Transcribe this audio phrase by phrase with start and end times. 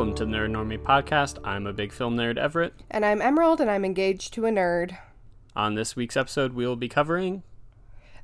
[0.00, 1.38] Welcome to the Nerd Normie podcast.
[1.44, 2.72] I'm a big film nerd, Everett.
[2.90, 4.96] And I'm Emerald, and I'm engaged to a nerd.
[5.54, 7.42] On this week's episode, we will be covering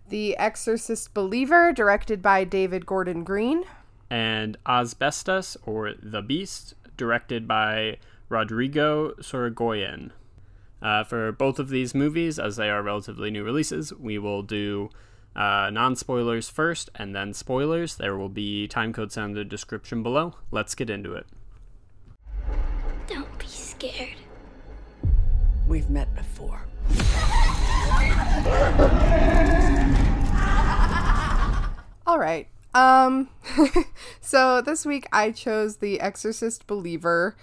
[0.09, 3.65] The Exorcist Believer, directed by David Gordon Green,
[4.09, 7.99] and As Bestas or The Beast, directed by
[8.31, 10.13] Rodrigo Sorogoyen.
[10.81, 14.89] Uh, for both of these movies, as they are relatively new releases, we will do
[15.37, 17.97] uh, non spoilers first and then spoilers.
[17.97, 20.37] There will be time codes in the description below.
[20.51, 21.27] Let's get into it.
[23.07, 24.17] Don't be scared.
[25.69, 26.61] We've met before.
[32.07, 32.49] All right.
[32.75, 33.31] Um,
[34.21, 37.37] so this week I chose The Exorcist Believer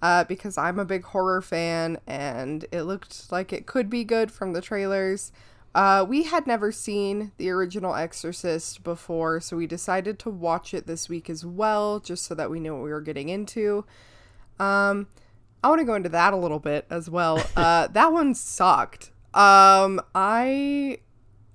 [0.00, 4.30] uh, because I'm a big horror fan and it looked like it could be good
[4.30, 5.32] from the trailers.
[5.74, 10.86] Uh, we had never seen the original Exorcist before, so we decided to watch it
[10.86, 13.84] this week as well, just so that we knew what we were getting into.
[14.58, 15.08] Um,
[15.62, 17.42] I want to go into that a little bit as well.
[17.56, 19.10] Uh, that one sucked.
[19.34, 20.98] Um, I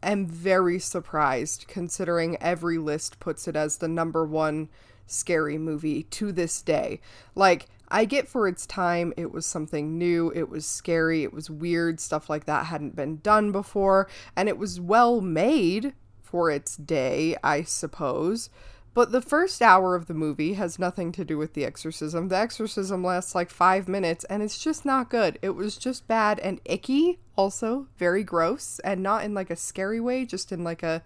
[0.01, 4.69] am very surprised considering every list puts it as the number one
[5.07, 6.99] scary movie to this day.
[7.35, 11.49] Like, I get for its time, it was something new, it was scary, it was
[11.49, 16.75] weird, stuff like that hadn't been done before, and it was well made for its
[16.75, 18.49] day, I suppose.
[18.93, 22.27] But the first hour of the movie has nothing to do with the exorcism.
[22.27, 25.39] The exorcism lasts like five minutes and it's just not good.
[25.41, 29.99] It was just bad and icky, also very gross, and not in like a scary
[29.99, 31.01] way, just in like a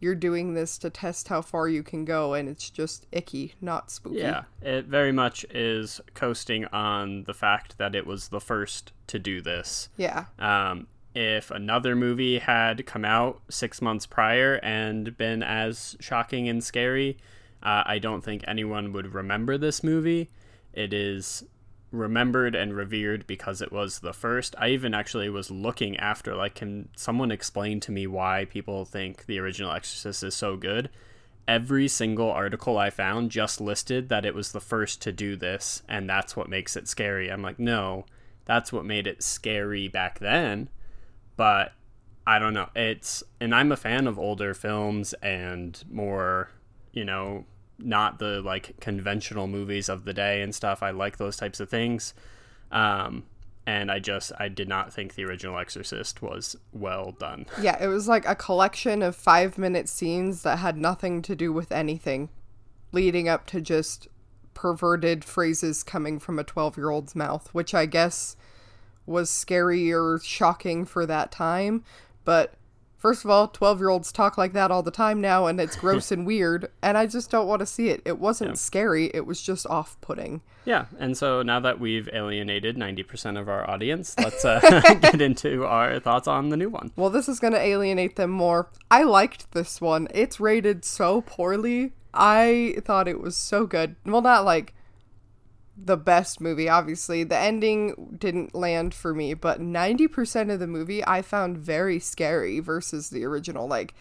[0.00, 3.90] you're doing this to test how far you can go and it's just icky, not
[3.90, 4.18] spooky.
[4.18, 9.18] Yeah, it very much is coasting on the fact that it was the first to
[9.18, 9.88] do this.
[9.96, 10.26] Yeah.
[10.38, 16.62] Um, if another movie had come out six months prior and been as shocking and
[16.62, 17.18] scary,
[17.62, 20.30] uh, I don't think anyone would remember this movie.
[20.72, 21.44] It is
[21.90, 24.54] remembered and revered because it was the first.
[24.58, 29.26] I even actually was looking after, like, can someone explain to me why people think
[29.26, 30.90] the original Exorcist is so good?
[31.48, 35.82] Every single article I found just listed that it was the first to do this,
[35.88, 37.32] and that's what makes it scary.
[37.32, 38.04] I'm like, no,
[38.44, 40.68] that's what made it scary back then
[41.38, 41.72] but
[42.26, 42.68] I don't know.
[42.76, 46.50] It's and I'm a fan of older films and more,
[46.92, 47.46] you know,
[47.78, 50.82] not the like conventional movies of the day and stuff.
[50.82, 52.12] I like those types of things.
[52.70, 53.24] Um
[53.66, 57.46] and I just I did not think the original Exorcist was well done.
[57.62, 61.70] Yeah, it was like a collection of 5-minute scenes that had nothing to do with
[61.70, 62.30] anything
[62.90, 64.08] leading up to just
[64.54, 68.36] perverted phrases coming from a 12-year-old's mouth, which I guess
[69.08, 71.82] was scary or shocking for that time.
[72.24, 72.54] But
[72.98, 75.76] first of all, 12 year olds talk like that all the time now, and it's
[75.84, 78.02] gross and weird, and I just don't want to see it.
[78.04, 78.54] It wasn't Yeah.
[78.56, 80.42] scary, it was just off putting.
[80.64, 84.60] Yeah, and so now that we've alienated 90% of our audience, let's uh,
[85.00, 86.92] get into our thoughts on the new one.
[86.94, 88.68] Well, this is going to alienate them more.
[88.90, 90.08] I liked this one.
[90.12, 91.92] It's rated so poorly.
[92.12, 93.96] I thought it was so good.
[94.04, 94.74] Well, not like
[95.84, 97.24] the best movie, obviously.
[97.24, 102.60] The ending didn't land for me, but 90% of the movie I found very scary
[102.60, 103.66] versus the original.
[103.66, 103.94] Like,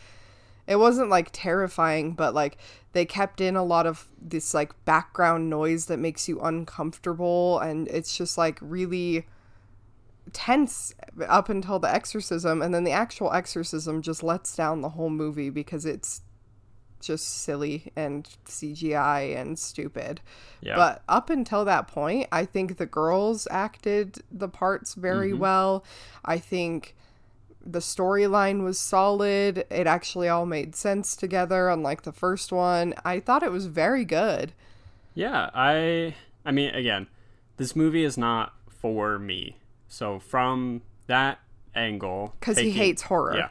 [0.66, 2.58] it wasn't like terrifying, but like
[2.92, 7.88] they kept in a lot of this like background noise that makes you uncomfortable, and
[7.88, 9.26] it's just like really
[10.34, 10.94] tense
[11.28, 15.50] up until the exorcism and then the actual exorcism just lets down the whole movie
[15.50, 16.22] because it's
[17.00, 20.22] just silly and CGI and stupid.
[20.62, 20.76] Yeah.
[20.76, 25.84] But up until that point, I think the girls acted the parts very well.
[26.26, 26.96] I think
[27.68, 29.66] the storyline was solid.
[29.70, 32.94] It actually all made sense together unlike the first one.
[33.04, 34.54] I thought it was very good.
[35.14, 36.16] Yeah, I
[36.46, 37.08] I mean again,
[37.58, 39.58] this movie is not for me.
[39.88, 41.40] So from that
[41.76, 43.38] angle, Cuz he hates horror.
[43.38, 43.50] Yeah.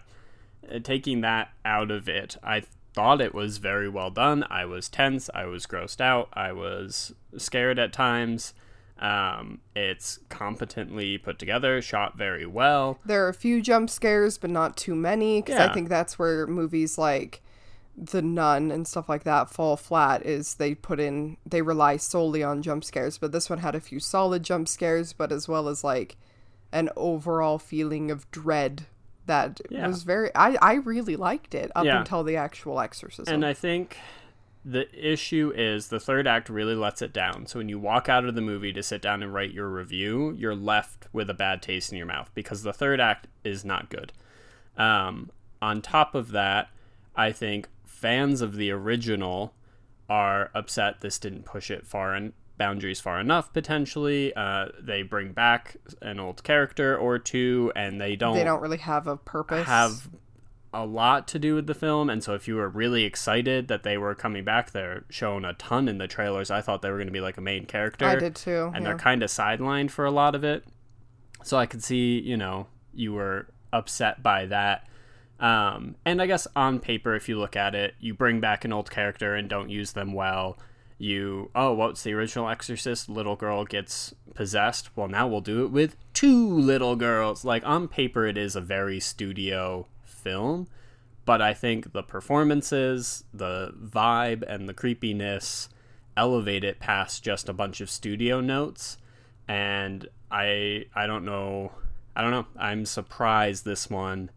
[0.76, 2.62] Uh, taking that out of it, I
[2.96, 4.44] thought it was very well done.
[4.50, 8.54] I was tense, I was grossed out, I was scared at times.
[8.98, 12.98] Um, it's competently put together, shot very well.
[13.04, 15.43] There are a few jump scares, but not too many.
[15.43, 17.43] Because I think that's where movies like
[17.94, 20.25] The Nun and stuff like that fall flat.
[20.25, 23.19] Is they put in they rely solely on jump scares.
[23.19, 26.16] But this one had a few solid jump scares, but as well as like
[26.72, 28.87] an overall feeling of dread
[29.26, 29.87] that Yeah.
[29.88, 30.31] was very.
[30.34, 31.99] I I really liked it up Yeah.
[31.99, 33.32] until the actual exorcism.
[33.34, 33.99] And I think
[34.64, 37.46] the issue is the third act really lets it down.
[37.46, 40.34] So when you walk out of the movie to sit down and write your review,
[40.37, 43.90] you're left with a bad taste in your mouth because the third act is not
[43.90, 44.12] good.
[44.76, 45.31] Um,
[45.62, 46.70] on top of that,
[47.14, 49.55] I think fans of the original
[50.08, 54.35] are upset this didn't push it far en- boundaries far enough potentially.
[54.35, 58.79] Uh, they bring back an old character or two, and they don't They don't really
[58.79, 59.67] have a purpose.
[59.67, 60.08] have
[60.73, 62.11] a lot to do with the film.
[62.11, 65.55] And so, if you were really excited that they were coming back, they're shown a
[65.55, 66.50] ton in the trailers.
[66.50, 68.06] I thought they were going to be like a main character.
[68.06, 68.70] I did too.
[68.75, 68.91] and yeah.
[68.91, 70.64] they're kind of sidelined for a lot of it.
[71.43, 74.88] So I could see, you know, you were upset by that.
[75.38, 78.73] Um, and I guess on paper, if you look at it, you bring back an
[78.73, 80.58] old character and don't use them well.
[80.98, 83.08] You, oh, what's the original Exorcist?
[83.08, 84.96] Little girl gets possessed.
[84.96, 87.44] Well, now we'll do it with two little girls.
[87.44, 90.69] Like, on paper, it is a very studio film,
[91.26, 95.69] but I think the performances, the vibe, and the creepiness
[96.16, 98.96] elevate it past just a bunch of studio notes.
[99.46, 101.72] And I, I don't know,
[102.16, 102.46] I don't know.
[102.58, 104.31] I'm surprised this one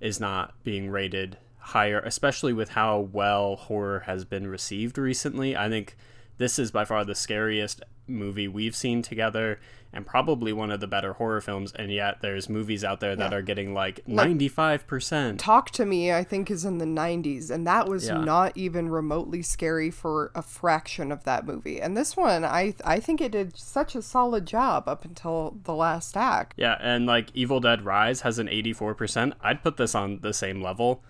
[0.00, 5.56] is not being rated higher, especially with how well horror has been received recently.
[5.56, 5.96] I think
[6.38, 9.60] this is by far the scariest movie we've seen together
[9.94, 13.30] and probably one of the better horror films and yet there's movies out there that
[13.30, 13.36] Yeah.
[13.38, 15.38] are getting like Like- 95%.
[15.38, 18.18] Talk to Me, I think, is in the 90s, and that was Yeah.
[18.24, 21.80] not even remotely scary for a fraction of that movie.
[21.80, 25.74] And this one, I I think it did such a solid job up until the
[25.74, 26.54] last act.
[26.56, 29.34] Yeah, and like Evil Dead Rise has an 84%.
[29.42, 31.04] I'd put this on the same level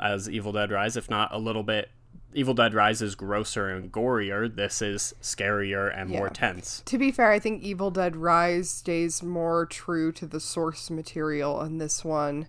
[0.00, 1.90] as Evil Dead Rise, if not a little bit.
[2.34, 4.54] Evil Dead Rise is grosser and gorier.
[4.54, 6.82] This is scarier and more tense.
[6.86, 11.60] To be fair, I think Evil Dead Rise stays more true to the source material,
[11.60, 12.48] and this one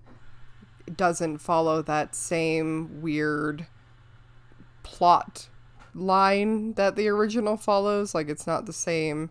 [0.95, 3.67] doesn't follow that same weird
[4.83, 5.47] plot
[5.95, 8.13] line that the original follows.
[8.13, 9.29] Like, it's not the same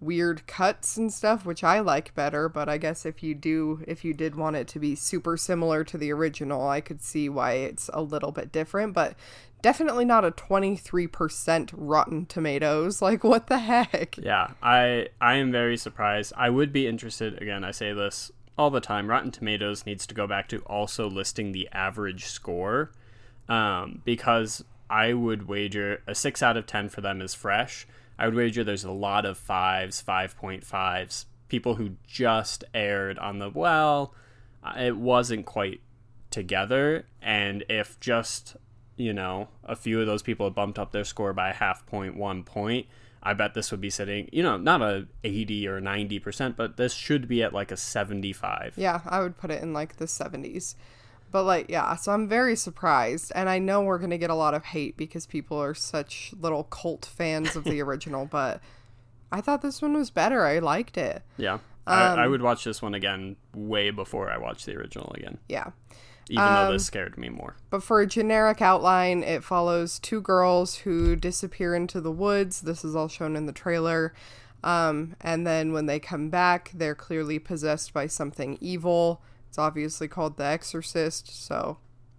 [0.00, 2.48] weird cuts and stuff, which I like better.
[2.48, 5.84] But I guess if you do, if you did want it to be super similar
[5.84, 8.92] to the original, I could see why it's a little bit different.
[8.92, 9.14] But
[9.62, 13.02] definitely not a 23% Rotten Tomatoes.
[13.06, 14.18] Like, what the heck?
[14.18, 16.32] Yeah, I I am very surprised.
[16.36, 19.08] I would be interested again, I say this all the time.
[19.08, 22.90] Rotten Tomatoes needs to go back to also listing the average score.
[23.48, 27.86] Um, because I would wager a 6 out of 10 for them is fresh.
[28.18, 33.50] I would wager there's a lot of 5s, 5.5s, people who just aired on the
[33.50, 34.14] well,
[34.62, 35.80] uh, it wasn't quite
[36.30, 38.56] together and if just
[38.96, 41.86] you know a few of those people had bumped up their score by a half
[41.86, 42.86] point one point
[43.22, 46.76] i bet this would be sitting you know not a 80 or 90 percent but
[46.76, 50.04] this should be at like a 75 Yeah, I would put it in like the
[50.06, 50.74] 70s.
[51.30, 53.32] But like, yeah, so I'm very surprised.
[53.34, 56.32] And I know we're going to get a lot of hate because people are such
[56.40, 58.60] little cult fans of the original, but
[59.32, 60.44] I thought this one was better.
[60.44, 61.22] I liked it.
[61.36, 65.12] yeah I, Um, I would watch this one again way before i watch the original
[65.14, 65.70] again Yeah.
[66.28, 70.20] even though Um, this scared me more But for a generic outline, it follows two
[70.20, 72.62] girls who disappear into the woods.
[72.62, 74.14] This is all shown in the trailer.
[74.64, 79.20] Um, and then when they come back, they're clearly possessed by something evil.
[79.56, 81.78] It's obviously called The Exorcist, so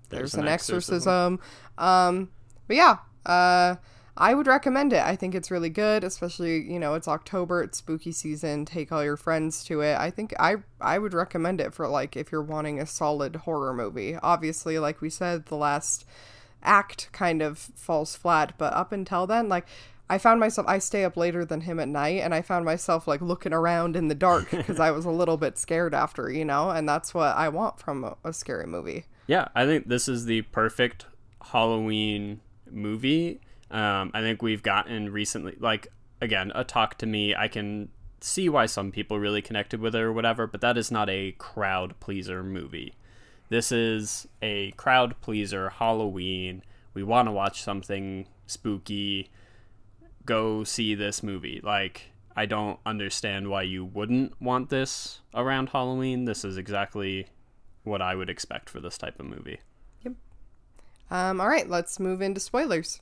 [0.10, 1.40] there's, an, exorcism.
[1.78, 2.32] Um,
[2.66, 2.98] but yeah,
[3.28, 3.76] uh,
[4.18, 5.04] I would recommend it.
[5.04, 8.66] I think it's really good, especially you know it's October, it's spooky season.
[8.66, 10.00] Take all your friends to it.
[10.00, 13.72] I think I I would recommend it for like if you're wanting a solid horror
[13.72, 14.16] movie.
[14.16, 16.06] Obviously, like we said, the last
[16.64, 19.68] act kind of falls flat, but up until then, like.
[20.10, 23.08] I found myself I stay up later than him at night and I found myself
[23.08, 26.46] like looking around in the dark because I was a little bit scared after, you
[26.46, 29.06] know, and that's what I want from a, a scary movie.
[29.28, 31.06] Yeah, I think this is the perfect
[31.52, 32.40] Halloween
[32.72, 33.42] movie.
[33.70, 35.88] Um, I think we've gotten recently, like,
[36.22, 37.36] again, a talk to me.
[37.36, 37.90] I can
[38.22, 41.34] see why some people really connected with it or whatever, but that is not a
[41.34, 42.96] crowd pleaser movie.
[43.50, 46.64] This is a crowd pleaser Halloween.
[46.94, 49.30] We want to watch something spooky.
[50.28, 51.60] Go see this movie.
[51.64, 56.26] Like, I don't understand why you wouldn't want this around Halloween.
[56.26, 57.28] This is exactly
[57.84, 59.60] what I would expect for this type of movie.
[61.10, 63.00] Um, all right, let's move into spoilers.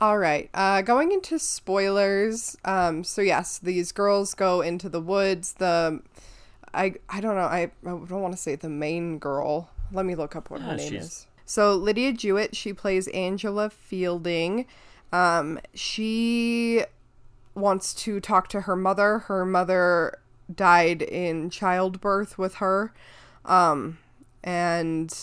[0.00, 2.56] All right, uh, going into spoilers.
[2.64, 5.52] Um, so yes, these girls go into the woods.
[5.54, 6.00] The
[6.74, 7.42] I I don't know.
[7.42, 9.70] I, I don't want to say the main girl.
[9.92, 11.26] Let me look up what her name she's- is.
[11.46, 14.66] So Lydia Jewett, she plays Angela Fielding.
[15.12, 16.84] Um, she
[17.54, 19.20] wants to talk to her mother.
[19.20, 20.18] Her mother
[20.54, 22.92] died in childbirth with her.
[23.44, 23.98] Um,
[24.42, 25.14] and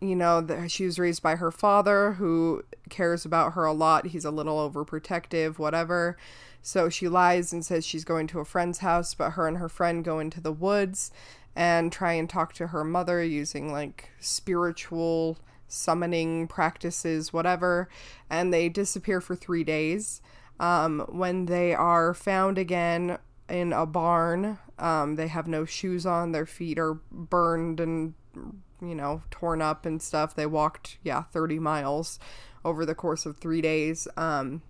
[0.00, 4.08] you know, the, she was raised by her father who cares about her a lot.
[4.08, 6.16] He's a little overprotective, whatever.
[6.62, 9.68] So she lies and says she's going to a friend's house, but her and her
[9.68, 11.10] friend go into the woods
[11.54, 15.38] and try and talk to her mother using like spiritual
[15.70, 17.88] summoning practices, whatever.
[18.28, 20.20] And they disappear for three days.
[20.58, 26.32] Um, when they are found again in a barn, um, they have no shoes on,
[26.32, 28.14] their feet are burned and,
[28.82, 30.34] you know, torn up and stuff.
[30.34, 32.18] They walked, yeah, 30 miles
[32.64, 34.06] over the course of three days.
[34.16, 34.62] Um,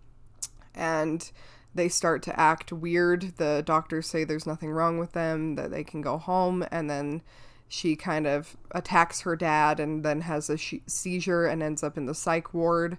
[0.75, 1.31] and
[1.75, 3.37] they start to act weird.
[3.37, 7.23] The doctors say there's nothing wrong with them, that they can go home, and then
[7.71, 11.97] she kind of attacks her dad and then has a sh- seizure and ends up
[11.97, 12.99] in the psych ward.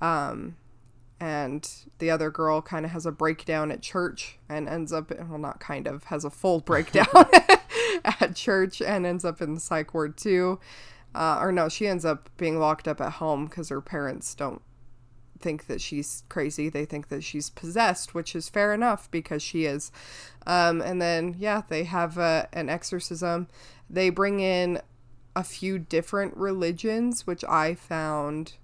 [0.00, 0.56] Um,
[1.20, 5.38] and the other girl kind of has a breakdown at church and ends up, well,
[5.38, 7.06] not kind of, has a full breakdown
[8.04, 10.58] at church and ends up in the psych ward too.
[11.14, 14.62] Uh, or no, she ends up being locked up at home because her parents don't
[15.38, 16.68] think that she's crazy.
[16.68, 19.92] They think that she's possessed, which is fair enough because she is.
[20.44, 23.48] Um, and then, yeah, they have uh, an exorcism.
[23.90, 24.80] They bring in
[25.34, 28.54] a few different religions, which I found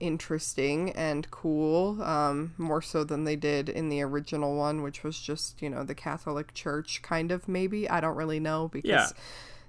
[0.00, 5.20] interesting and cool, um, more so than they did in the original one, which was
[5.20, 7.88] just, you know, the Catholic Church, kind of, maybe.
[7.88, 9.08] I don't really know because Yeah.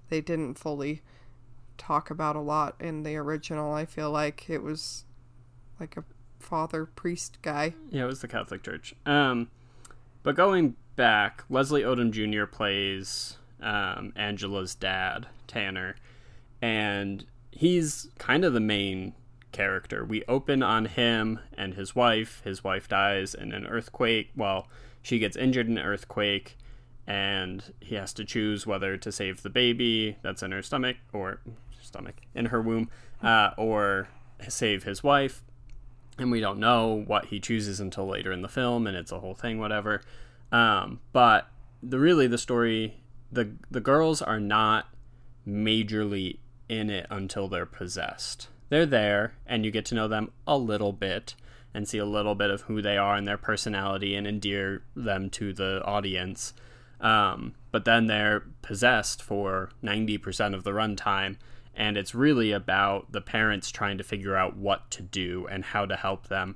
[0.09, 1.03] they didn't fully
[1.77, 3.73] talk about a lot in the original.
[3.73, 5.05] I feel like it was
[5.79, 6.03] like a
[6.39, 7.75] father priest guy.
[7.89, 8.95] Yeah, it was the Catholic Church.
[9.05, 9.49] Um,
[10.23, 12.45] but going back, Leslie Odom Jr.
[12.45, 15.95] plays um, Angela's dad, Tanner,
[16.61, 19.13] and he's kind of the main
[19.51, 20.03] character.
[20.03, 22.41] We open on him and his wife.
[22.43, 24.31] His wife dies in an earthquake.
[24.35, 24.67] Well,
[25.01, 26.57] she gets injured in an earthquake,
[27.07, 31.39] and he has to choose whether to save the baby that's in her stomach or
[31.81, 32.89] stomach in her womb,
[33.21, 34.07] uh, or
[34.47, 35.43] save his wife
[36.17, 39.19] and we don't know what he chooses until later in the film and it's a
[39.19, 40.01] whole thing whatever
[40.51, 41.47] um, but
[41.81, 43.01] the really the story
[43.33, 44.87] the the girls are not
[45.47, 46.37] majorly
[46.69, 48.47] in it until they're possessed.
[48.69, 51.35] They're there and you get to know them a little bit
[51.73, 55.29] and see a little bit of who they are and their personality and endear them
[55.31, 56.53] to the audience.
[57.01, 61.37] Um, but then they're possessed for 90% of the runtime
[61.75, 65.85] and it's really about the parents trying to figure out what to do and how
[65.85, 66.55] to help them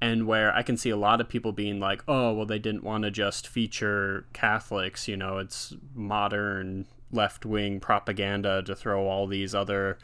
[0.00, 2.84] and where i can see a lot of people being like oh well they didn't
[2.84, 9.54] want to just feature catholics you know it's modern left-wing propaganda to throw all these
[9.54, 9.98] other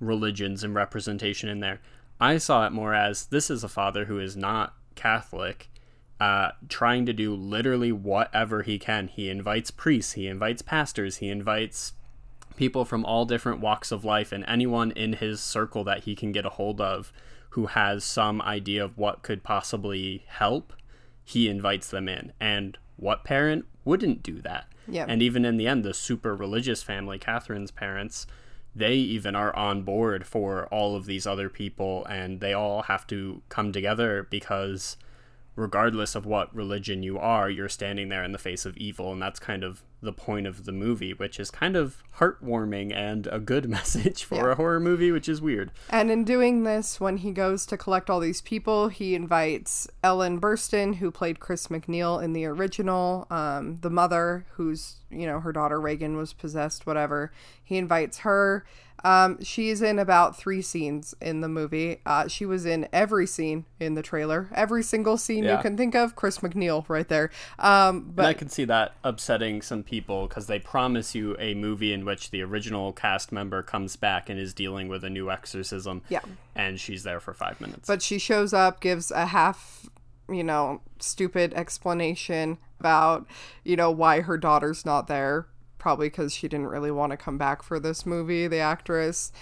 [0.00, 1.80] religions and representation in there.
[2.20, 5.68] I saw it more as this is a father who is not catholic
[6.20, 9.08] uh, trying to do literally whatever he can.
[9.08, 11.92] He invites priests he invites pastors he invites
[12.56, 16.32] people from all different walks of life and anyone in his circle that he can
[16.32, 17.12] get a hold of
[17.50, 20.72] who has some idea of what could possibly help,
[21.24, 22.32] he invites them in.
[22.40, 24.66] And what parent wouldn't do that?
[24.88, 25.06] Yeah.
[25.08, 28.26] And even in the end, the super religious family, Catherine's parents,
[28.74, 33.06] they even are on board for all of these other people and they all have
[33.06, 34.96] to come together because
[35.56, 39.22] regardless of what religion you are, you're standing there in the face of evil, and
[39.22, 43.38] that's kind of the point of the movie, which is kind of heartwarming and a
[43.38, 44.52] good message for Yeah.
[44.52, 45.70] a horror movie, which is weird.
[45.88, 50.40] And in doing this, when he goes to collect all these people, he invites Ellen
[50.40, 55.52] Burstyn, who played Chris MacNeil in the original, um, the mother, who's, you know, her
[55.52, 57.32] daughter Regan was possessed, whatever.
[57.62, 58.64] He invites her.
[59.04, 62.00] Um, she's in about three scenes in the movie.
[62.06, 65.56] Uh, she was in every scene in the trailer, every single scene Yeah.
[65.58, 66.16] you can think of.
[66.16, 67.30] Chris MacNeil right there.
[67.58, 71.92] Um, But I can see that upsetting some people because they promise you a movie
[71.92, 76.00] in which the original cast member comes back and is dealing with a new exorcism.
[76.08, 76.20] Yeah.
[76.56, 77.86] And she's there for five minutes.
[77.86, 79.86] but she shows up, gives a half,
[80.30, 83.26] you know, stupid explanation about,
[83.64, 85.46] you know, why her daughter's not there.
[85.84, 89.32] Probably because she didn't really want to come back for this movie, the actress.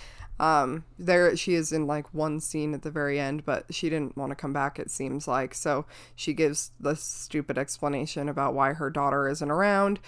[0.40, 4.16] Um, there she is in like one scene at the very end, but she didn't
[4.16, 5.54] want to come back, it seems like.
[5.54, 10.00] So she gives the stupid explanation about why her daughter isn't around.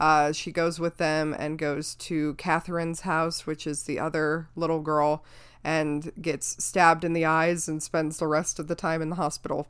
[0.00, 4.80] Uh, she goes with them and goes to Catherine's house, which is the other little
[4.80, 5.22] girl,
[5.62, 9.16] and gets stabbed in the eyes and spends the rest of the time in the
[9.16, 9.68] hospital.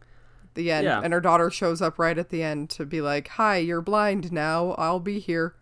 [0.55, 0.85] The end.
[0.85, 1.01] Yeah.
[1.03, 4.31] And her daughter shows up right at the end to be like, Hi, you're blind
[4.31, 4.77] now.
[4.79, 5.57] I'll be here.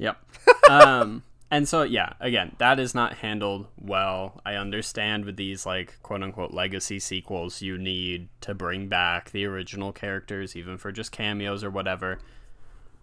[0.00, 0.18] Yep.
[0.70, 4.40] um, and so yeah, again, that is not handled well.
[4.44, 9.44] I understand with these like quote unquote legacy sequels, you need to bring back the
[9.44, 12.18] original characters, even for just cameos or whatever.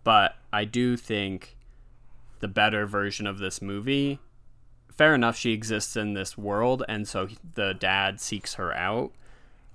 [0.03, 1.55] But I do think
[2.39, 4.19] the better version of this movie.
[4.91, 9.11] Fair enough, she exists in this world, and so the dad seeks her out.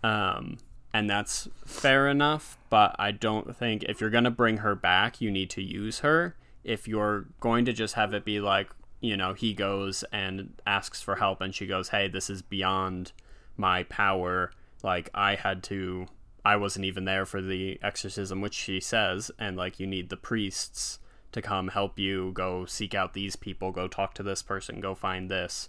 [0.02, 0.58] Um,
[0.92, 5.20] and that's fair enough, but I don't think if you're going to bring her back,
[5.20, 6.34] you need to use her.
[6.64, 11.02] If you're going to just have it be like, you know, he goes and asks
[11.02, 13.12] for help, and she goes, Hey, this is beyond
[13.56, 14.52] my power.
[14.82, 16.06] Like, I had to
[16.44, 20.16] I wasn't even there for the exorcism, which she says, and like you need the
[20.16, 20.98] priests
[21.30, 24.94] to come help you go seek out these people, go talk to this person, go
[24.94, 25.68] find this.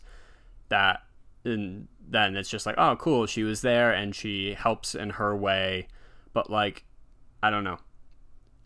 [0.69, 1.03] That
[1.45, 5.35] and then it's just like, oh, cool, she was there and she helps in her
[5.35, 5.87] way,
[6.33, 6.85] but like,
[7.41, 7.79] I don't know.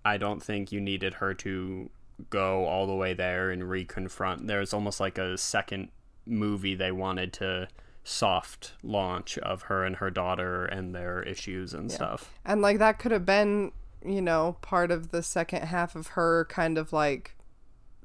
[0.06, 1.90] I don't think you needed her to
[2.30, 4.48] go all the way there and reconfront.
[4.48, 5.90] There's almost like a second
[6.26, 7.68] movie they wanted to
[8.04, 12.34] soft launch of her and her daughter and their issues and stuff.
[12.46, 13.72] And like that could have been,
[14.06, 17.36] you know, part of the second half of her kind of like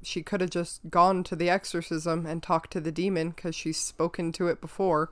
[0.01, 3.77] she could have just gone to the exorcism and talked to the demon because she's
[3.79, 5.09] spoken to it before,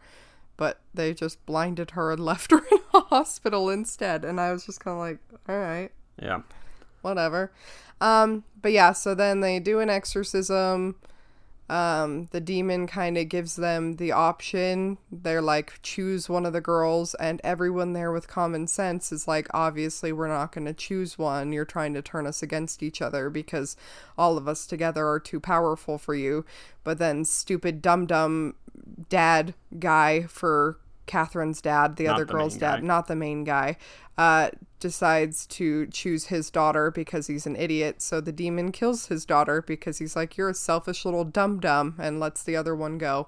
[0.58, 4.26] but they just blinded her and left her in a hospital instead.
[4.26, 5.92] And I was just kind of like, all right,
[6.22, 6.42] Yeah.
[7.02, 7.52] Whatever.
[8.00, 10.96] Um, but yeah, so then they do an exorcism.
[11.70, 14.98] Um, the demon kind of gives them the option.
[15.10, 19.48] They're like, choose one of the girls, and everyone there with common sense is like,
[19.54, 21.54] obviously, we're not going to choose one.
[21.54, 23.78] You're trying to turn us against each other because
[24.18, 26.44] all of us together are too powerful for you.
[26.84, 28.56] But then, stupid, dumb, dumb
[29.08, 30.78] dad guy for
[31.12, 32.88] Catherine's dad, the Not other the girl's dad, guy.
[32.88, 33.78] not the main guy,
[34.18, 34.50] uh,
[34.80, 38.02] decides to choose his daughter because he's an idiot.
[38.02, 41.96] So the demon kills his daughter because he's like, "You're a selfish little dum dum,"
[42.00, 43.28] and lets the other one go.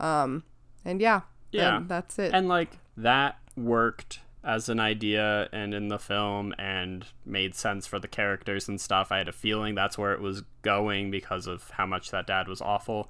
[0.00, 0.44] Um,
[0.84, 1.82] and yeah, Yeah.
[1.86, 2.32] that's it.
[2.34, 8.00] And like that worked as an idea and in the film and made sense for
[8.00, 9.12] the characters and stuff.
[9.12, 12.48] I had a feeling that's where it was going because of how much that dad
[12.48, 13.08] was awful.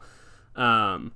[0.56, 1.12] Um,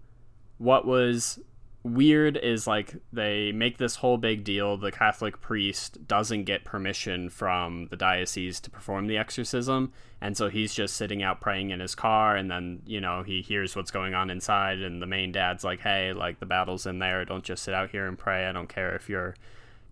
[0.56, 1.38] what was
[1.86, 4.76] weird is like they make this whole big deal.
[4.76, 10.48] The Catholic priest doesn't get permission from the diocese to perform the exorcism, and so
[10.48, 12.36] he's just sitting out praying in his car.
[12.36, 15.80] And then you know he hears what's going on inside, and the main dad's like,
[15.80, 17.24] "Hey, like the battle's in there.
[17.24, 18.46] Don't just sit out here and pray.
[18.46, 19.34] I don't care if your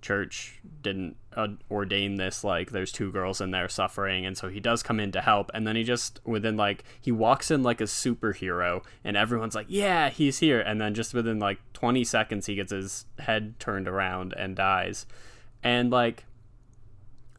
[0.05, 4.61] church didn't uh, ordain this like there's two girls in there suffering and so he
[4.61, 7.81] does come in to help and then he just within like he walks in like
[7.81, 12.47] a superhero and everyone's like yeah he's here and then just within like 20 seconds
[12.47, 15.07] he gets his head turned around and dies.
[15.63, 16.25] And like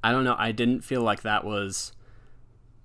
[0.04, 1.94] i don't know i didn't feel like that was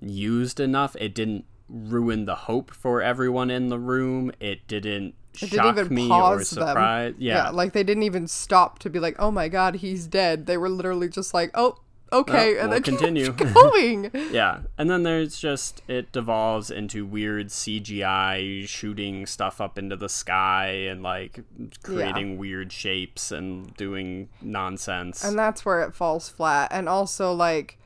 [0.01, 0.97] used enough.
[0.99, 4.33] It didn't ruin the hope for everyone in the room.
[4.41, 6.67] It didn't shock didn't even me or pause them.
[6.69, 10.47] surprise yeah like they didn't even stop to be like, "Oh my god, he's dead."
[10.47, 11.77] They were literally just like, "Oh,
[12.13, 13.33] okay," Oh, and we'll then continue.
[13.55, 14.11] going.
[14.33, 20.09] Yeah, and then there's just it devolves into weird CGI shooting stuff up into the
[20.09, 21.41] sky and like
[21.83, 25.23] creating weird shapes and doing nonsense.
[25.25, 26.69] And that's where it falls flat.
[26.73, 27.79] And also, like,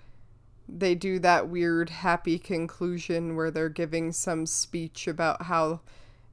[0.68, 5.80] they do that weird happy conclusion where they're giving some speech about how,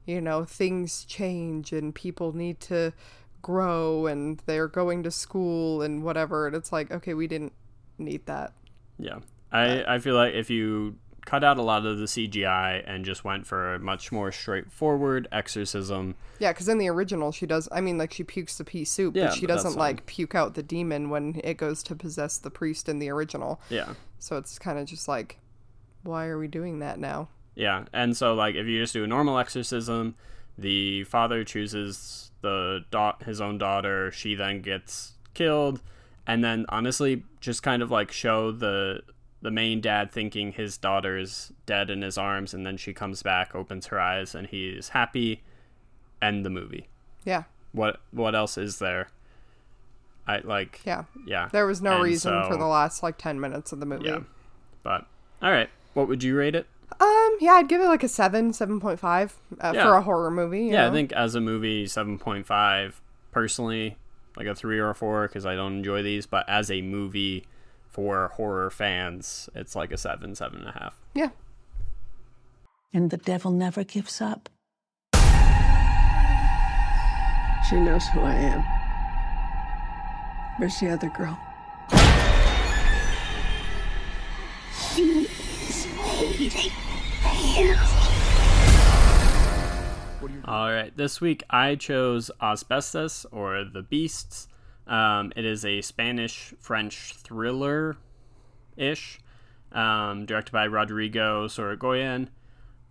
[0.06, 2.92] you know, things change and people need to
[3.40, 6.46] grow and they're going to school and whatever.
[6.46, 7.52] And it's like, okay, we didn't
[7.98, 8.52] need that.
[8.98, 9.18] yeah,
[9.52, 13.22] I I feel like if you cut out a lot of the CGI and just
[13.24, 17.68] went for a much more straightforward exorcism, Yeah, because in the original, she does.
[17.70, 20.34] I mean, like she pukes the pea soup, Yeah, but she but doesn't like puke
[20.34, 23.60] out the demon when it goes to possess the priest in the original.
[23.70, 23.94] yeah.
[24.18, 25.38] So it's kind of just like,
[26.02, 27.28] why are we doing that now?
[27.54, 30.14] Yeah, and so like if you just do a normal exorcism,
[30.56, 34.10] the father chooses the da- his own daughter.
[34.12, 35.82] She then gets killed,
[36.26, 39.02] and then honestly, just kind of like show the
[39.42, 43.54] the main dad thinking his daughter's dead in his arms, and then she comes back,
[43.54, 45.42] opens her eyes, and he's happy.
[46.22, 46.88] End the movie.
[47.24, 49.08] Yeah, What what else is there?
[50.26, 51.04] I like yeah.
[51.26, 51.48] yeah.
[51.52, 54.06] There was no And reason for the last like ten minutes of the movie.
[54.06, 54.20] yeah,
[54.84, 55.06] but
[55.42, 55.68] all right.
[55.94, 56.66] What would you rate it?
[57.00, 59.84] Um, yeah, I'd give it like a seven, seven point five uh, Yeah.
[59.84, 60.64] for a horror movie.
[60.66, 60.88] you yeah, know?
[60.88, 63.00] I think as a movie, seven point five.
[63.30, 63.96] Personally,
[64.36, 66.26] like a three or a four because I don't enjoy these.
[66.26, 67.46] But as a movie
[67.88, 71.00] for horror fans, it's like a seven, seven and a half.
[71.14, 71.30] Yeah,
[72.92, 74.48] And the devil never gives up.
[77.68, 78.62] She knows who I am.
[80.58, 81.38] Where's the other girl?
[90.44, 94.48] All right, this week I chose As Bestas or The Beasts.
[94.86, 97.96] Um, it is a Spanish French thriller
[98.76, 99.20] ish,
[99.72, 102.28] um, directed by Rodrigo Sorogoyen.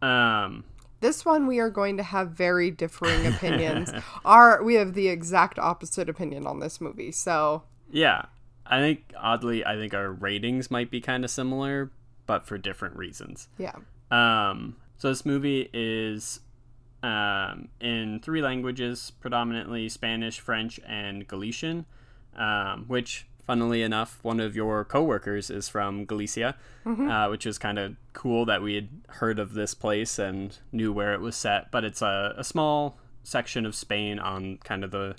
[0.01, 0.63] Um,
[0.99, 3.91] this one we are going to have very differing opinions.
[4.25, 7.11] Our we have the exact opposite opinion on this movie.
[7.11, 8.25] So Yeah,
[8.65, 11.91] I think oddly, I think our ratings might be kind of similar,
[12.27, 13.49] but for different reasons.
[13.57, 13.75] yeah,
[14.11, 16.41] Um, so this movie is
[17.01, 21.85] um, in three languages, predominantly Spanish, French, and Galician.
[22.35, 26.55] Um, which funnily enough, one of your coworkers is from Galicia,
[27.09, 30.93] uh, which is kind of cool that we had heard of this place and knew
[30.93, 31.71] where it was set.
[31.71, 35.15] But it's a, a small section of Spain on kind of the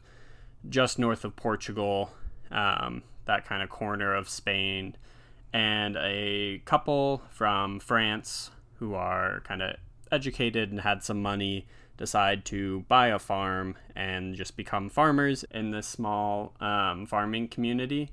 [0.68, 2.12] just north of Portugal,
[2.50, 4.96] um, that kind of corner of Spain,
[5.52, 8.50] and a couple from France
[8.82, 9.76] who are kind of
[10.10, 11.66] educated and had some money
[11.96, 18.10] decide to buy a farm and just become farmers in this small um, farming community.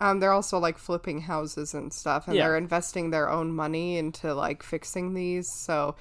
[0.00, 2.44] Um, they're also like flipping houses and stuff, and Yeah.
[2.44, 5.50] they're investing their own money into like fixing these.
[5.52, 5.96] So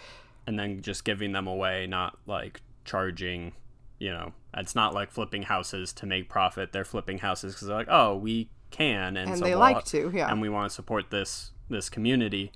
[0.45, 3.53] and then just giving them away, not like charging.
[3.97, 6.71] You know, it's not like flipping houses to make profit.
[6.71, 9.85] They're flipping houses because they're like, oh, we can, and, And so they we'll- like
[9.85, 10.29] to, yeah.
[10.31, 12.51] and we want to support this this community.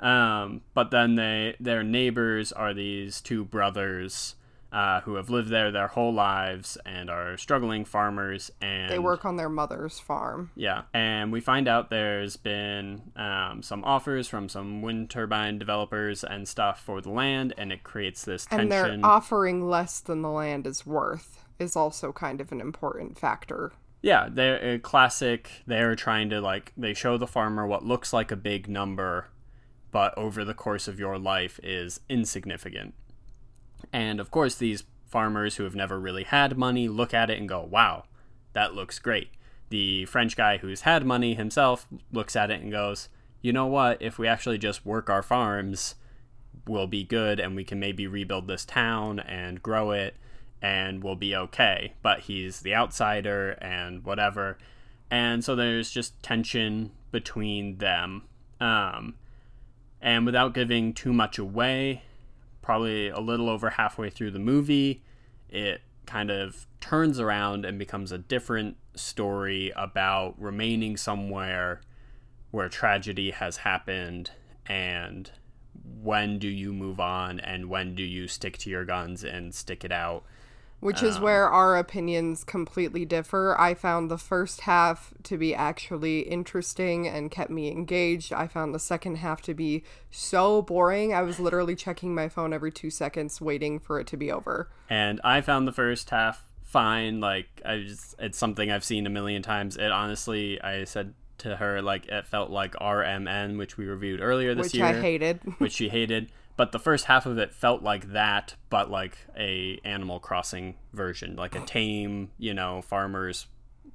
[0.00, 4.34] Um, but then they their neighbors are these two brothers
[4.72, 9.24] uh, who have lived there their whole lives and are struggling farmers, and they work
[9.24, 10.50] on their mother's farm.
[10.54, 16.22] yeah, and we find out there's been um, some offers from some wind turbine developers
[16.24, 18.72] and stuff for the land, and it creates this tension.
[18.72, 23.18] And they're offering less than the land is worth is also kind of an important
[23.18, 23.72] factor.
[24.02, 25.50] yeah, they're a classic.
[25.66, 29.28] They're trying to like they show the farmer what looks like a big number,
[29.96, 32.92] but over the course of your life is insignificant.
[33.94, 37.48] And of course, these farmers who have never really had money look at it and
[37.48, 38.04] go, "Wow,
[38.52, 39.30] that looks great."
[39.70, 43.08] The French guy who's had money himself looks at it and goes,
[43.40, 43.96] "You know what?
[44.02, 45.94] If we actually just work our farms,
[46.66, 50.14] we'll be good and we can maybe rebuild this town and grow it
[50.60, 51.94] and we'll be okay.
[52.02, 54.58] But he's the outsider and whatever.
[55.10, 58.24] And so there's just tension between them.
[58.60, 59.14] Um,
[60.06, 62.02] and without giving too much away,
[62.62, 65.02] probably a little over halfway through the movie,
[65.48, 71.80] it kind of turns around and becomes a different story about remaining somewhere
[72.52, 74.30] where tragedy has happened
[74.66, 75.32] and
[76.00, 79.84] when do you move on and when do you stick to your guns and stick
[79.84, 80.22] it out
[80.80, 83.56] Which Um, is where our opinions completely differ.
[83.58, 88.32] I found the first half to be actually interesting and kept me engaged.
[88.32, 91.14] I found the second half to be so boring.
[91.14, 94.68] I was literally checking my phone every two seconds, waiting for it to be over.
[94.90, 99.10] and i found the first half fine like i just it's something i've seen a
[99.10, 103.56] million times it honestly i said to her like it felt like R.M.N.
[103.58, 105.40] which we reviewed earlier this which year which I hated.
[105.58, 109.80] which she hated but the first half of it felt like that but like a
[109.84, 113.46] animal crossing version like a tame you know farmers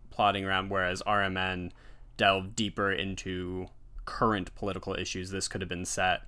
[0.09, 1.71] plodding around whereas R.M.N.
[2.17, 3.67] delved deeper into
[4.05, 6.23] current political issues this could have been set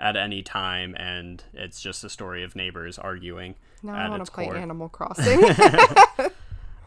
[0.00, 4.30] at any time and it's just a story of neighbors arguing now I want to
[4.30, 4.56] play core.
[4.56, 5.42] Animal Crossing.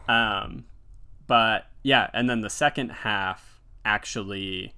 [0.08, 0.64] Um,
[1.26, 4.74] but yeah, and then the second half actually,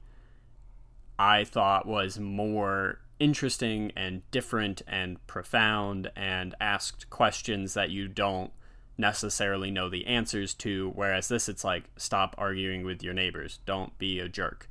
[1.18, 8.52] I thought was more interesting and different and profound and asked questions that you don't
[8.96, 10.92] necessarily know the answers to.
[10.94, 14.68] Whereas this, it's like, stop arguing with your neighbors, don't be a jerk.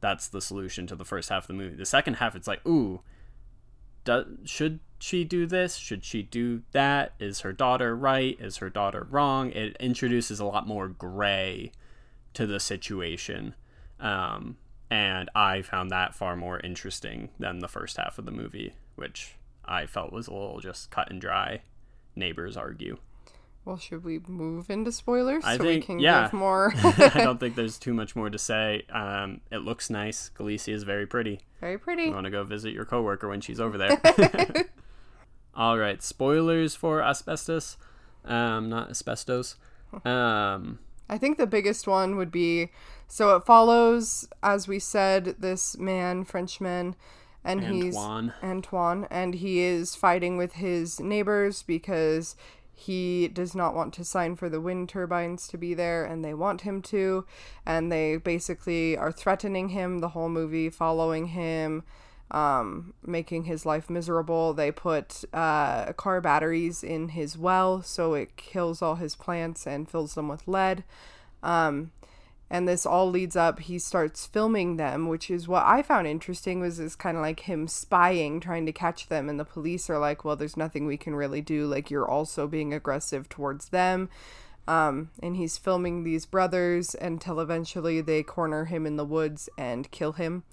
[0.00, 1.76] That's the solution to the first half of the movie.
[1.76, 3.02] The second half, it's like, ooh,
[4.04, 5.76] does, should she do this?
[5.76, 7.12] Should she do that?
[7.18, 8.36] Is her daughter right?
[8.40, 9.50] Is her daughter wrong?
[9.50, 11.72] It introduces a lot more gray
[12.34, 13.54] to the situation.
[13.98, 14.56] Um,
[14.90, 19.36] and I found that far more interesting than the first half of the movie, which
[19.64, 21.62] I felt was a little just cut and dry.
[22.16, 22.98] Neighbors argue.
[23.64, 26.22] well, should we move into spoilers I so think- we can yeah.
[26.24, 26.72] give more?
[26.82, 28.82] I don't think there's too much more to say.
[28.90, 30.30] Um, it looks nice.
[30.30, 31.40] Galicia is very pretty.
[31.60, 32.04] Very pretty.
[32.04, 34.00] You want to go visit your coworker when she's over there.
[35.54, 37.76] All right, spoilers for asbestos.
[38.24, 39.56] Um, not asbestos.
[40.04, 42.70] Um, I think the biggest one would be
[43.10, 46.94] so it follows, as we said, this man, Frenchman,
[47.42, 48.32] and he's Antoine.
[48.40, 52.36] Antoine, and he is fighting with his neighbors because
[52.72, 56.34] he does not want to sign for the wind turbines to be there, and they
[56.34, 57.26] want him to,
[57.66, 61.82] and they basically are threatening him the whole movie, following him.
[62.32, 64.54] Um, making his life miserable.
[64.54, 69.90] They put uh, car batteries in his well so it kills all his plants and
[69.90, 70.84] fills them with lead.
[71.42, 71.90] Um,
[72.50, 76.60] and this all leads up he starts filming them which is what i found interesting
[76.60, 79.98] was is kind of like him spying trying to catch them and the police are
[79.98, 84.08] like well there's nothing we can really do like you're also being aggressive towards them.
[84.68, 89.90] Um, and he's filming these brothers until eventually they corner him in the woods and
[89.90, 90.44] kill him.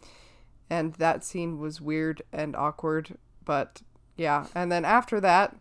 [0.69, 3.81] And that scene was weird and awkward but
[4.15, 4.47] yeah.
[4.55, 5.55] And then after that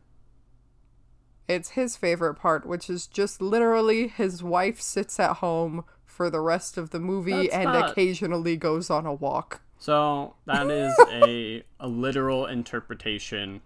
[1.49, 5.85] it's his favorite part which is just literally his wife sits at home
[6.16, 9.61] for the rest of the movie That's and not- occasionally goes on a walk.
[9.79, 13.61] So that is a a literal interpretation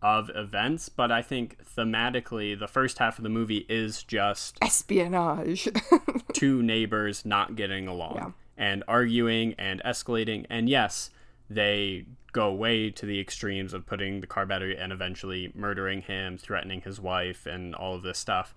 [0.00, 5.68] of events, but I think thematically the first half of the movie is just Espionage.
[6.32, 8.30] two neighbors not getting along Yeah.
[8.56, 11.10] and arguing and escalating and yes,
[11.50, 16.36] they go way to the extremes of putting the car battery and eventually murdering him,
[16.36, 18.54] threatening his wife and all of this stuff.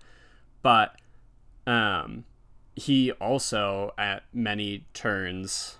[0.62, 0.96] But
[1.66, 2.26] um
[2.78, 5.78] he also at many turns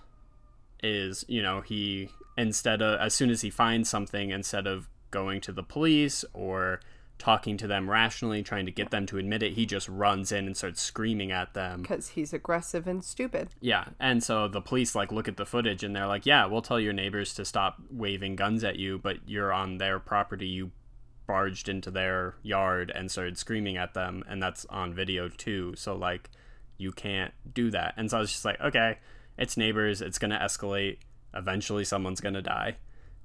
[0.82, 5.40] is you know he instead of as soon as he finds something instead of going
[5.40, 6.80] to the police or
[7.18, 10.46] talking to them rationally trying to get them to admit it he just runs in
[10.46, 13.48] and starts screaming at them Because he's aggressive and stupid.
[13.60, 16.62] yeah and so the police like look at the footage and they're like yeah we'll
[16.62, 20.72] tell your neighbors to stop waving guns at you but you're on their property you
[21.28, 25.94] barged into their yard and started screaming at them and that's on video too so
[25.96, 26.28] like
[26.78, 28.98] you can't do that and so i was just like okay
[29.36, 30.96] it's neighbors it's going to escalate
[31.34, 32.76] eventually someone's going to die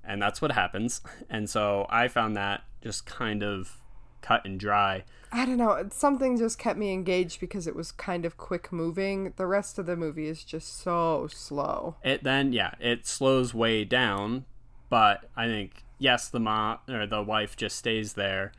[0.03, 3.79] and that's what happens and so i found that just kind of
[4.21, 5.03] cut and dry
[5.35, 5.89] I don't know.
[5.91, 9.33] Something just kept me engaged because it was kind of quick moving.
[9.35, 11.95] The rest of the movie is just so slow.
[12.03, 14.45] it then yeah it slows way down
[14.89, 18.51] but i think yes the mom or the wife just stays there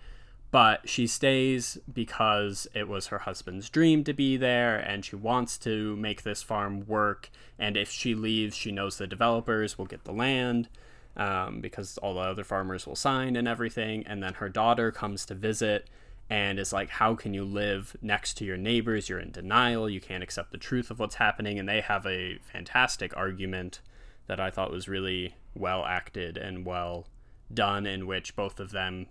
[0.55, 5.59] but she stays because it was her husband's dream to be there and she wants
[5.59, 10.05] to make this farm work and if she leaves she knows the developers will get
[10.05, 10.69] the land
[11.17, 15.27] um, because all the other farmers will sign and everything and then her daughter comes
[15.27, 15.91] to visit
[16.31, 19.09] and is like how can you live next to your neighbors?
[19.09, 19.91] You're in denial.
[19.91, 21.59] You can't accept the truth of what's happening.
[21.59, 23.81] And they have a fantastic argument
[24.27, 27.07] that i thought was really well acted and well
[27.53, 29.07] done in which both of them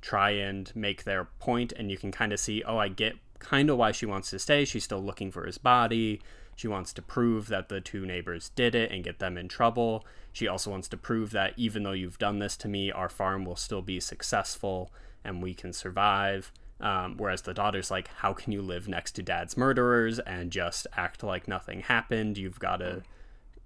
[0.00, 3.70] try and make their point and you can kind of see oh i get kind
[3.70, 6.20] of why she wants to stay she's still looking for his body
[6.60, 10.04] she wants to prove that the two neighbors did it and get them in trouble.
[10.30, 13.46] She also wants to prove that even though you've done this to me our farm
[13.46, 14.92] will still be successful
[15.24, 16.52] and we can survive.
[16.78, 20.86] Um, whereas the daughter's like how can you live next to dad's murderers and just
[20.98, 22.36] act like nothing happened?
[22.36, 23.04] You've got to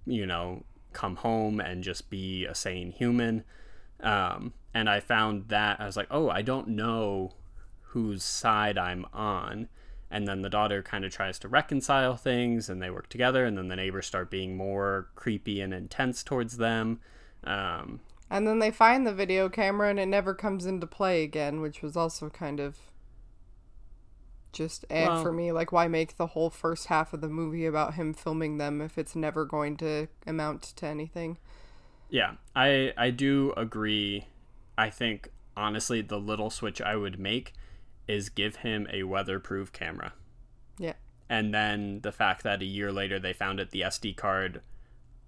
[0.05, 3.43] you know come home and just be a sane human.
[3.99, 7.31] Um, and I found that I was like, oh, I don't know
[7.93, 9.69] whose side I'm on.
[10.11, 13.45] And then the daughter kind of tries to reconcile things, and they work together.
[13.45, 16.99] And then the neighbors start being more creepy and intense towards them.
[17.43, 21.61] Um, And then they find the video camera and it never comes into play again,
[21.61, 22.77] which was also kind of
[24.51, 25.51] just eh Well- for me.
[25.51, 28.97] Like, why make the whole first half of the movie about him filming them if
[28.97, 31.37] it's never going to amount to anything?
[32.09, 34.27] yeah, I I do agree.
[34.77, 37.53] I think honestly, the little switch I would make
[38.07, 40.13] is give him a weatherproof camera.
[40.77, 40.93] Yeah.
[41.29, 44.61] and then the fact that a year later they found it the SD card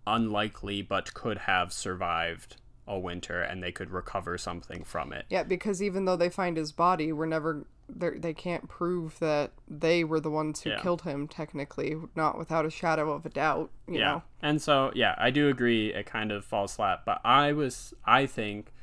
[0.06, 2.58] unlikely but could have survived
[2.88, 5.26] a winter and they could recover something from it.
[5.30, 10.04] Yeah, because even though they find his body, we're never they can't prove that they
[10.04, 10.80] were the ones who Yeah.
[10.82, 11.26] killed him.
[11.28, 13.72] Technically, not without a shadow of a doubt.
[13.88, 14.06] You yeah.
[14.06, 14.24] know.
[14.42, 18.26] And so yeah, I do agree it kind of falls flat, but I was I
[18.26, 18.74] think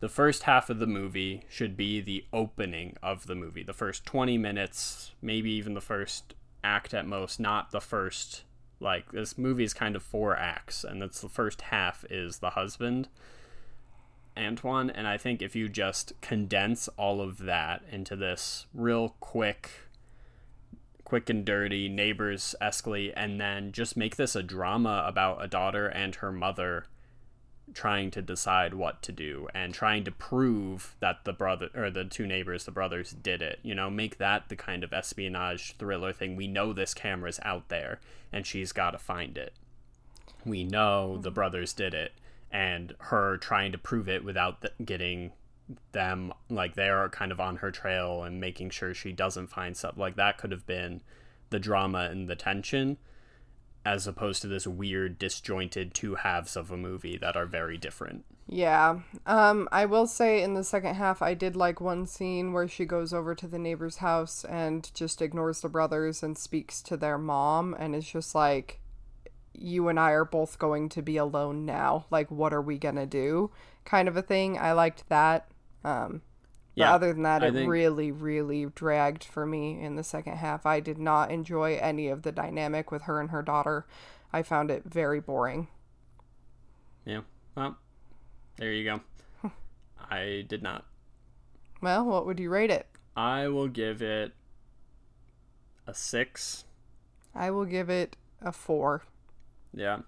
[0.00, 3.62] the first half of the movie should be the opening of the movie.
[3.62, 8.44] The first 20 minutes, maybe even the first act at most, not the first
[8.80, 12.50] like this movie is kind of four acts and that's the first half is the
[12.50, 13.08] husband
[14.36, 19.70] Antoine and I think if you just condense all of that into this real quick
[21.04, 25.88] quick and dirty neighbors escalate and then just make this a drama about a daughter
[25.88, 26.86] and her mother
[27.74, 32.04] trying to decide what to do and trying to prove that the brother or the
[32.04, 33.90] two neighbors the brothers did it you know?
[33.90, 36.36] Make that the kind of espionage thriller thing.
[36.36, 38.00] We know this camera's out there
[38.32, 39.52] and she's got to find it.
[40.44, 41.34] We know the mm-hmm.
[41.34, 42.12] brothers did it
[42.50, 45.32] and her trying to prove it without th- getting
[45.92, 49.98] them like they're kind of on her trail and making sure she doesn't find stuff
[49.98, 51.02] like that could have been
[51.50, 52.96] the drama and the tension
[53.88, 58.22] as opposed to this weird disjointed two halves of a movie that are very different
[58.46, 59.00] Yeah.
[59.24, 62.84] Um, I will say in the second half, I did like one scene where she
[62.84, 67.18] goes over to the neighbor's house and just ignores the brothers and speaks to their
[67.18, 68.80] mom, and it's just like,
[69.54, 72.06] you and I are both going to be alone now.
[72.10, 73.50] Like, what are we gonna do?
[73.84, 74.58] Kind of a thing.
[74.58, 75.50] I liked that.
[75.84, 76.22] Um,
[76.78, 80.36] Yeah, other than that, I it think- really, really dragged for me in the second
[80.36, 80.64] half.
[80.66, 83.86] I did not enjoy any of the dynamic with her and her daughter.
[84.32, 85.68] I found it very boring.
[87.06, 87.20] yeah
[87.54, 87.76] well
[88.58, 89.00] there you go
[90.10, 90.84] i did not
[91.80, 92.86] Well, what would you rate it?
[93.16, 94.32] i will give it
[95.86, 96.64] a six
[97.34, 99.02] I will give it a four.
[99.72, 100.00] Yeah.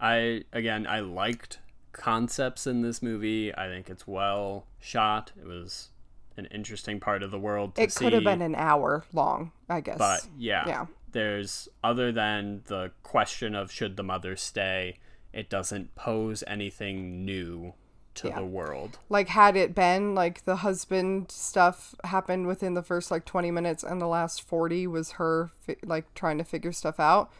[0.00, 1.58] I again I liked
[1.96, 3.54] concepts in this movie.
[3.56, 5.32] I think it's well shot.
[5.40, 5.88] It was
[6.36, 8.04] an interesting part of the world to It see.
[8.04, 9.98] could have been an hour long, I guess.
[9.98, 10.86] but yeah, Yeah.
[11.12, 14.98] There's other than the question of should the mother stay,
[15.32, 17.72] it doesn't pose anything new
[18.16, 18.36] to Yeah.
[18.40, 18.98] the world.
[19.10, 23.82] like had it been like the husband stuff happened within the first like 20 minutes
[23.82, 27.30] and the last 40 was her fi- like trying to figure stuff out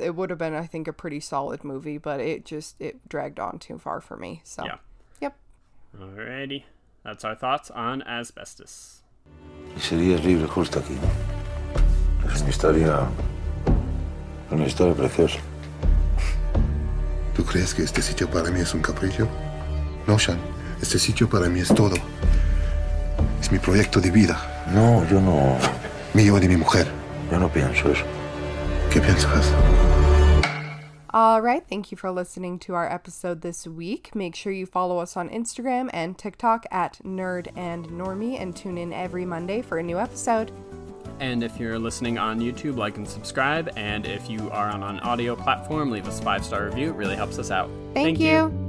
[0.00, 3.38] it would have been i think a pretty solid movie but it just it dragged
[3.38, 4.78] on too far for me so Yeah.
[5.20, 5.36] yep
[5.98, 6.64] Alrighty.
[7.04, 9.02] That's our thoughts on As Bestas.
[9.74, 10.96] Y serías libre justo aquí.
[12.26, 13.08] Es una historia.
[14.50, 15.38] Una historia preciosa.
[17.34, 19.26] ¿Tú crees que este sitio para mí es un capricho?
[20.06, 20.38] No, Sean.
[20.82, 21.94] Este sitio para mí es todo.
[23.40, 24.36] Es mi proyecto de vida.
[24.74, 25.56] No, yo no.
[26.14, 26.86] Mío y de mi mujer.
[27.30, 28.04] Yo no pienso eso.
[28.90, 29.52] ¿Qué piensas?
[31.10, 34.98] all right thank you for listening to our episode this week make sure you follow
[34.98, 39.78] us on instagram and tiktok at nerd and normie and tune in every monday for
[39.78, 40.52] a new episode
[41.20, 43.70] And if you're listening on YouTube, like and subscribe.
[43.76, 46.90] And if you are on an audio platform, leave us a five star review.
[46.90, 47.68] It really helps us out.
[47.92, 48.67] thank, you.